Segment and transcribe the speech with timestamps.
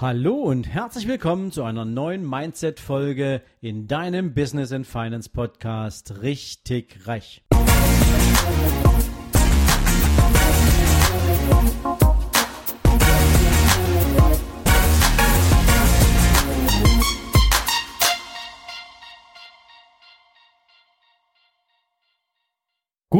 [0.00, 7.06] Hallo und herzlich willkommen zu einer neuen Mindset-Folge in deinem Business and Finance Podcast Richtig
[7.06, 7.42] Reich.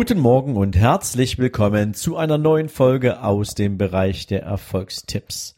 [0.00, 5.56] Guten Morgen und herzlich willkommen zu einer neuen Folge aus dem Bereich der Erfolgstipps.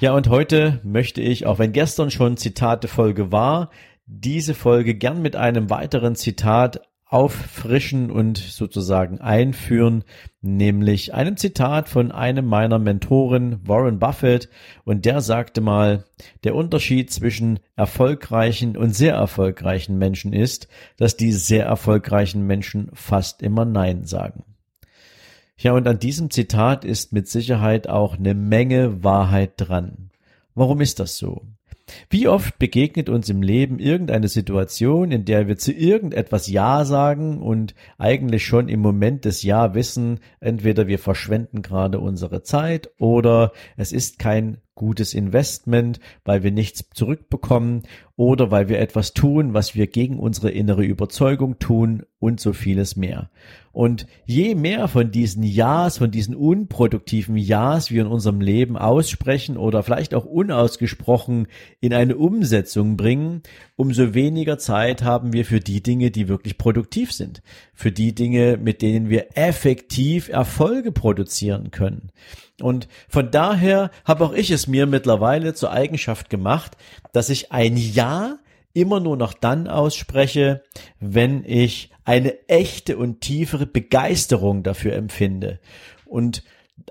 [0.00, 3.70] Ja, und heute möchte ich, auch wenn gestern schon Zitate-Folge war,
[4.04, 10.02] diese Folge gern mit einem weiteren Zitat auffrischen und sozusagen einführen,
[10.40, 14.48] nämlich einem Zitat von einem meiner Mentoren, Warren Buffett,
[14.84, 16.04] und der sagte mal,
[16.42, 23.40] der Unterschied zwischen erfolgreichen und sehr erfolgreichen Menschen ist, dass die sehr erfolgreichen Menschen fast
[23.40, 24.44] immer Nein sagen.
[25.58, 30.10] Ja, und an diesem Zitat ist mit Sicherheit auch eine Menge Wahrheit dran.
[30.54, 31.46] Warum ist das so?
[32.10, 37.40] Wie oft begegnet uns im Leben irgendeine Situation, in der wir zu irgendetwas Ja sagen
[37.40, 43.52] und eigentlich schon im Moment des Ja wissen, entweder wir verschwenden gerade unsere Zeit oder
[43.76, 47.82] es ist kein gutes Investment, weil wir nichts zurückbekommen
[48.14, 52.96] oder weil wir etwas tun, was wir gegen unsere innere Überzeugung tun und so vieles
[52.96, 53.30] mehr.
[53.72, 59.58] Und je mehr von diesen Ja's, von diesen unproduktiven Ja's wir in unserem Leben aussprechen
[59.58, 61.46] oder vielleicht auch unausgesprochen
[61.80, 63.42] in eine Umsetzung bringen,
[63.76, 67.42] umso weniger Zeit haben wir für die Dinge, die wirklich produktiv sind,
[67.74, 72.10] für die Dinge, mit denen wir effektiv Erfolge produzieren können.
[72.60, 76.76] Und von daher habe auch ich es mir mittlerweile zur Eigenschaft gemacht,
[77.12, 78.38] dass ich ein Ja
[78.72, 80.62] immer nur noch dann ausspreche,
[81.00, 85.60] wenn ich eine echte und tiefere Begeisterung dafür empfinde.
[86.04, 86.42] Und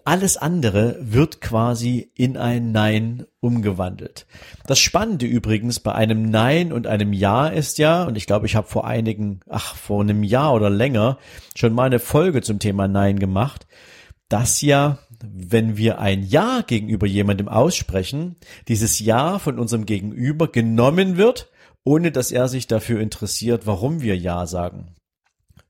[0.04, 4.26] alles andere wird quasi in ein Nein umgewandelt.
[4.66, 8.56] Das Spannende übrigens bei einem Nein und einem Ja ist ja, und ich glaube, ich
[8.56, 11.18] habe vor einigen, ach, vor einem Jahr oder länger
[11.56, 13.68] schon mal eine Folge zum Thema Nein gemacht,
[14.28, 14.98] dass ja
[15.34, 18.36] wenn wir ein Ja gegenüber jemandem aussprechen,
[18.68, 21.50] dieses Ja von unserem Gegenüber genommen wird,
[21.84, 24.95] ohne dass er sich dafür interessiert, warum wir Ja sagen.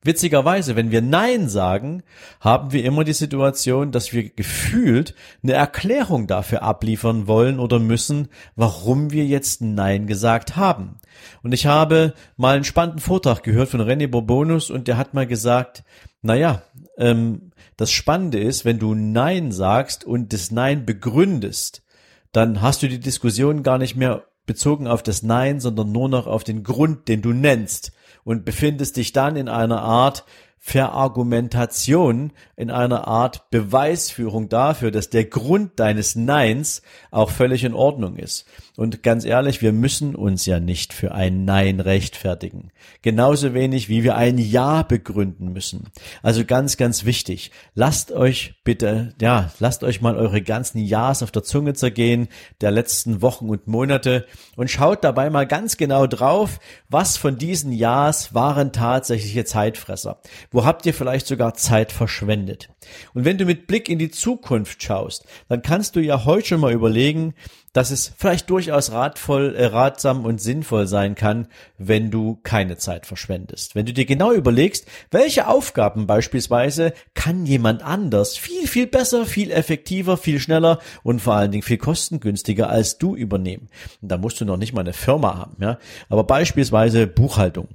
[0.06, 2.04] Witzigerweise, wenn wir Nein sagen,
[2.40, 8.28] haben wir immer die Situation, dass wir gefühlt eine Erklärung dafür abliefern wollen oder müssen,
[8.54, 11.00] warum wir jetzt Nein gesagt haben.
[11.42, 15.26] Und ich habe mal einen spannenden Vortrag gehört von René Bourbonus und der hat mal
[15.26, 15.82] gesagt,
[16.22, 16.62] naja,
[16.98, 21.82] ähm, das Spannende ist, wenn du Nein sagst und das Nein begründest,
[22.30, 26.26] dann hast du die Diskussion gar nicht mehr bezogen auf das Nein, sondern nur noch
[26.26, 27.92] auf den Grund, den du nennst
[28.24, 30.24] und befindest dich dann in einer Art
[30.58, 38.16] Verargumentation, in einer Art Beweisführung dafür, dass der Grund deines Neins auch völlig in Ordnung
[38.16, 38.46] ist.
[38.76, 42.72] Und ganz ehrlich, wir müssen uns ja nicht für ein Nein rechtfertigen.
[43.00, 45.84] Genauso wenig wie wir ein Ja begründen müssen.
[46.22, 47.52] Also ganz, ganz wichtig.
[47.74, 52.28] Lasst euch bitte, ja, lasst euch mal eure ganzen Ja's auf der Zunge zergehen
[52.60, 56.58] der letzten Wochen und Monate und schaut dabei mal ganz genau drauf,
[56.88, 60.20] was von diesen Ja's waren tatsächliche Zeitfresser.
[60.50, 62.68] Wo habt ihr vielleicht sogar Zeit verschwendet?
[63.14, 66.60] Und wenn du mit Blick in die Zukunft schaust, dann kannst du ja heute schon
[66.60, 67.34] mal überlegen,
[67.76, 73.04] dass es vielleicht durchaus ratvoll, äh, ratsam und sinnvoll sein kann, wenn du keine Zeit
[73.04, 73.74] verschwendest.
[73.74, 79.50] Wenn du dir genau überlegst, welche Aufgaben beispielsweise kann jemand anders viel, viel besser, viel
[79.50, 83.68] effektiver, viel schneller und vor allen Dingen viel kostengünstiger als du übernehmen.
[84.00, 85.78] Und da musst du noch nicht mal eine Firma haben, ja.
[86.08, 87.68] Aber beispielsweise Buchhaltung.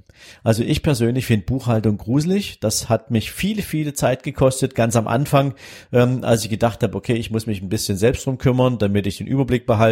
[0.44, 2.60] Also ich persönlich finde Buchhaltung gruselig.
[2.60, 5.54] Das hat mich viele, viele Zeit gekostet, ganz am Anfang,
[5.92, 9.08] ähm, als ich gedacht habe, okay, ich muss mich ein bisschen selbst drum kümmern, damit
[9.08, 9.91] ich den Überblick behalte.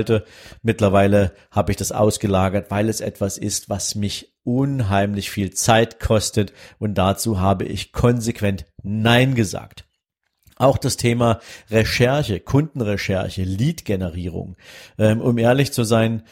[0.62, 6.54] Mittlerweile habe ich das ausgelagert, weil es etwas ist, was mich unheimlich viel Zeit kostet
[6.78, 9.86] und dazu habe ich konsequent Nein gesagt.
[10.56, 11.40] Auch das Thema
[11.72, 14.58] Recherche, Kundenrecherche, Lead-Generierung.
[14.98, 16.24] Ähm, um ehrlich zu sein,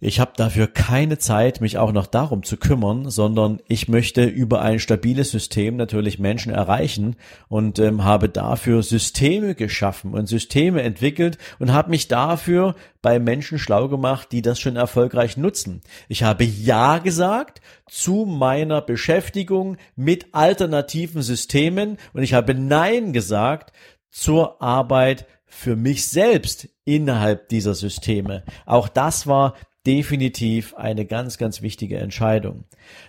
[0.00, 4.62] ich habe dafür keine Zeit, mich auch noch darum zu kümmern, sondern ich möchte über
[4.62, 7.16] ein stabiles System natürlich Menschen erreichen
[7.48, 13.58] und ähm, habe dafür Systeme geschaffen und Systeme entwickelt und habe mich dafür bei Menschen
[13.58, 15.82] schlau gemacht, die das schon erfolgreich nutzen.
[16.08, 23.72] Ich habe Ja gesagt zu meiner Beschäftigung mit alternativen Systemen und ich habe Nein gesagt
[24.10, 28.44] zur Arbeit für mich selbst innerhalb dieser Systeme.
[28.66, 29.54] Auch das war
[29.86, 32.64] definitiv eine ganz, ganz wichtige Entscheidung.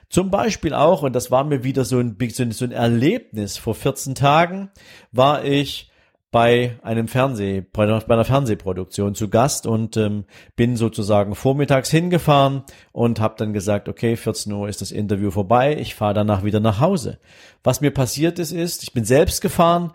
[0.10, 2.18] Zum Beispiel auch, und das war mir wieder so ein,
[2.52, 4.70] so ein Erlebnis, vor 14 Tagen
[5.12, 5.92] war ich
[6.32, 10.24] bei einem Fernseh, bei einer Fernsehproduktion zu Gast und ähm,
[10.56, 12.64] bin sozusagen vormittags hingefahren
[12.94, 16.62] und habe dann gesagt, okay, 14 Uhr ist das Interview vorbei, ich fahre danach wieder
[16.62, 17.20] nach Hause.
[17.64, 19.92] Was mir passiert ist, ist, ich bin selbst gefahren,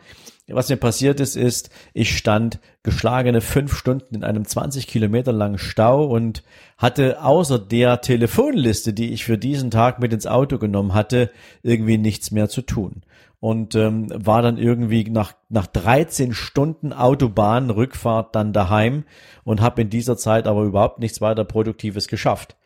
[0.49, 5.59] was mir passiert ist, ist, ich stand geschlagene fünf Stunden in einem 20 Kilometer langen
[5.59, 6.45] Stau und
[6.79, 11.31] hatte außer der Telefonliste, die ich für diesen Tag mit ins Auto genommen hatte,
[11.63, 13.03] irgendwie nichts mehr zu tun
[13.41, 19.05] und ähm, war dann irgendwie nach nach 13 Stunden Autobahnrückfahrt dann daheim
[19.45, 22.57] und habe in dieser Zeit aber überhaupt nichts weiter Produktives geschafft.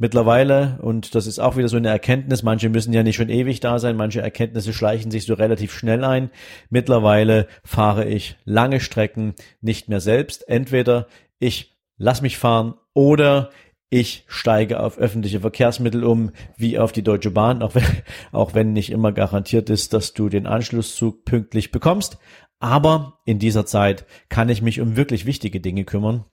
[0.00, 3.58] Mittlerweile, und das ist auch wieder so eine Erkenntnis, manche müssen ja nicht schon ewig
[3.58, 6.30] da sein, manche Erkenntnisse schleichen sich so relativ schnell ein.
[6.70, 10.48] Mittlerweile fahre ich lange Strecken nicht mehr selbst.
[10.48, 11.08] Entweder
[11.40, 13.50] ich lass mich fahren oder
[13.90, 17.84] ich steige auf öffentliche Verkehrsmittel um, wie auf die Deutsche Bahn, auch wenn,
[18.30, 22.18] auch wenn nicht immer garantiert ist, dass du den Anschlusszug pünktlich bekommst.
[22.60, 26.24] Aber in dieser Zeit kann ich mich um wirklich wichtige Dinge kümmern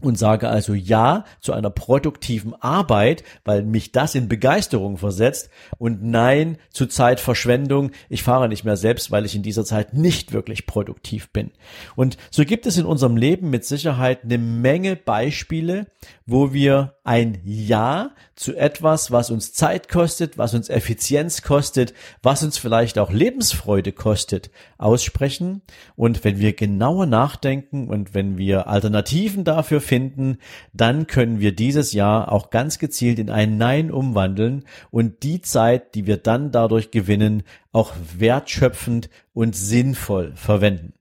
[0.00, 6.02] und sage also ja zu einer produktiven Arbeit, weil mich das in Begeisterung versetzt und
[6.02, 7.90] nein zu Zeitverschwendung.
[8.08, 11.50] Ich fahre nicht mehr selbst, weil ich in dieser Zeit nicht wirklich produktiv bin.
[11.96, 15.86] Und so gibt es in unserem Leben mit Sicherheit eine Menge Beispiele,
[16.30, 21.92] wo wir ein Ja zu etwas, was uns Zeit kostet, was uns Effizienz kostet,
[22.22, 25.62] was uns vielleicht auch Lebensfreude kostet, aussprechen.
[25.96, 30.38] Und wenn wir genauer nachdenken und wenn wir Alternativen dafür finden,
[30.72, 35.94] dann können wir dieses Jahr auch ganz gezielt in ein Nein umwandeln und die Zeit,
[35.94, 37.42] die wir dann dadurch gewinnen,
[37.72, 40.92] auch wertschöpfend und sinnvoll verwenden.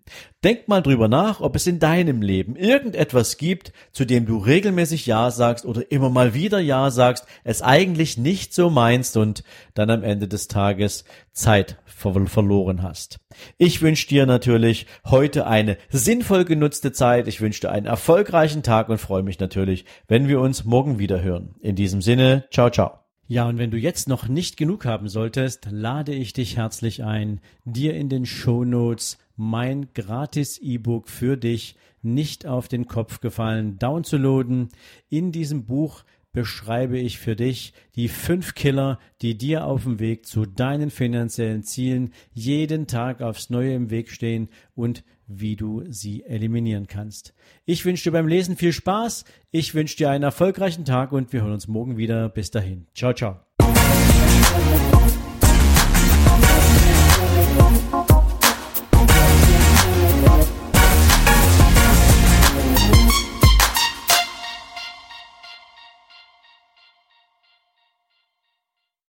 [0.43, 5.05] Denk mal drüber nach, ob es in deinem Leben irgendetwas gibt, zu dem du regelmäßig
[5.05, 9.43] Ja sagst oder immer mal wieder Ja sagst, es eigentlich nicht so meinst und
[9.73, 11.03] dann am Ende des Tages
[11.33, 13.19] Zeit ver verloren hast.
[13.57, 17.27] Ich wünsche dir natürlich heute eine sinnvoll genutzte Zeit.
[17.27, 21.21] Ich wünsche dir einen erfolgreichen Tag und freue mich natürlich, wenn wir uns morgen wieder
[21.21, 21.55] hören.
[21.59, 23.08] In diesem Sinne, ciao, ciao.
[23.31, 27.41] Ja, und wenn du jetzt noch nicht genug haben solltest, lade ich dich herzlich ein,
[27.63, 33.77] dir in den Show Notes mein gratis E-Book für dich nicht auf den Kopf gefallen
[33.77, 34.69] downzuladen.
[35.09, 40.25] In diesem Buch beschreibe ich für dich die fünf Killer, die dir auf dem Weg
[40.25, 46.23] zu deinen finanziellen Zielen jeden Tag aufs Neue im Weg stehen und wie du sie
[46.23, 47.33] eliminieren kannst.
[47.65, 51.41] Ich wünsche dir beim Lesen viel Spaß, ich wünsche dir einen erfolgreichen Tag und wir
[51.41, 52.29] hören uns morgen wieder.
[52.29, 52.87] Bis dahin.
[52.93, 53.39] Ciao, ciao.